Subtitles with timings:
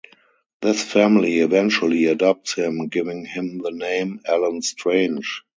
[0.63, 5.43] This family eventually adopts him, giving him the name "Allen Strange".